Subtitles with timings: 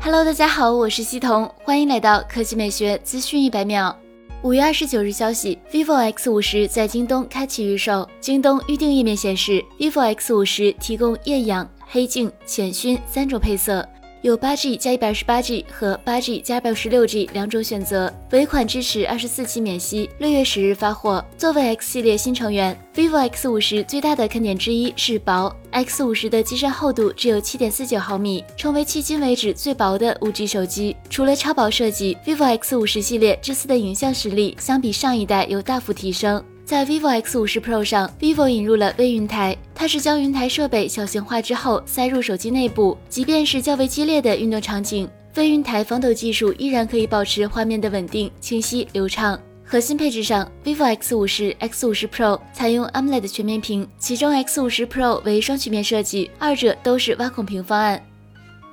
[0.00, 3.96] Hello，大家好，我是西彤，欢迎来到科技美学资讯一百秒。
[4.42, 8.08] 五月二十九日消息，vivo X 五十在京东开启预售。
[8.20, 13.86] 京东预定页面显示，vivo X 五十提供艳阳、黑镜、浅熏三种配色。
[14.24, 21.22] 有八 G 加一百二十八 G 和八 G 加二百五十六 G 两种选择，尾款支持二十四期免息，六月十日发货。
[21.36, 25.54] 作为 X 系列新成员，vivo X 五十最大的看点之一是薄。
[25.72, 30.96] X 五十的机身厚度只有七点四九毫米，成为迄今为止最薄的五 G 手机。
[31.10, 36.42] 除了超薄设计，vivo X 五十系列这次的影像实力相比上一代有大幅提升。
[36.64, 49.38] 在 vivo X 五十 Pro 上，vivo 引入了微云台，它是将云台设备小型化之后塞入手机内部，即便是较为激烈的运动场景，微云台防抖技术依然可以保持画面的稳定、清晰、流畅。
[49.62, 58.02] 核心配置上，vivo X 五十、X 五十 Pro 采用 AMOLED 全面屏，其中 X 五十 Pro 为双曲面设计，二者都是挖孔屏方案。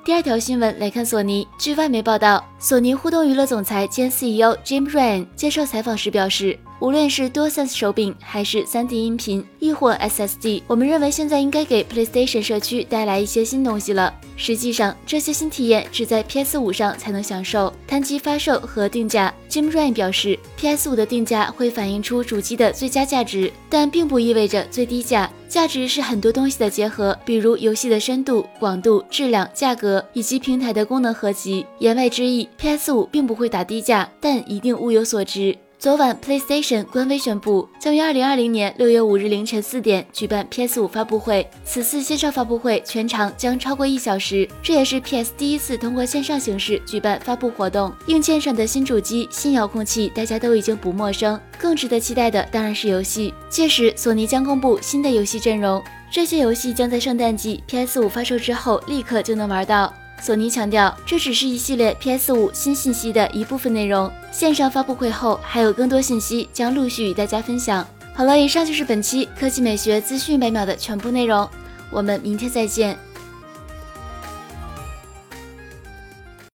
[0.02, 1.46] 第二条新闻来看，索尼。
[1.58, 6.58] 据外媒报道，索尼互动娱乐总裁兼 CEO Jim Ryan 接受采访时表示。
[6.82, 14.12] 无论是多 sense 手柄，还是 3D 音频，亦或 SSD，我们认为现在应该给 PlayStation 社区带来一些新东西了。
[14.36, 17.72] 实际上，这些新体验只在 PS5 上才能享受。
[17.86, 25.30] 谈及发售和定价，Jim Ryan 表示，PS5 的定价会反映出主机的最佳价值，但并不意味着最低价。
[25.48, 31.64] 价值是很多东西的结合，比如游戏的深度、广度、质量、价格以及平台的功能合集。
[31.78, 35.56] 言外之意，PS5 并不会打低价，但一定物有所值。
[35.82, 41.44] 昨晚，PlayStation 官微宣布，将于二零二零年六月五日凌晨四点举办 PS 五发布会。
[41.64, 47.92] 此次线上发布会全长将超过一小时，这也是 PS 第一次通过线上形式举办发布活动。
[48.06, 51.36] 硬件上的新主机、新遥控器，大家都已经不陌生。
[51.58, 59.92] 更值得期待的当然是游戏，届时索尼将公布新的游戏阵容，这些游戏将在圣诞季 PS 五发售之后立刻就能玩到。
[60.22, 64.08] 索尼强调，这只是一系列 PS5 新信息的一部分内容。
[64.30, 67.84] 线上发布会后，还有更多信息将陆续与大家分享。
[68.14, 71.48] 好了，以上就是本期科技美学资讯百秒的全部内容，
[71.90, 72.96] 我们明天再见。